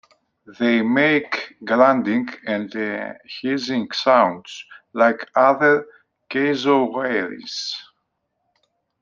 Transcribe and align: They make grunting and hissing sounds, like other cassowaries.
They 0.57 0.81
make 0.81 1.57
grunting 1.63 2.27
and 2.47 2.73
hissing 3.23 3.91
sounds, 3.91 4.65
like 4.95 5.29
other 5.35 5.85
cassowaries. 6.27 7.75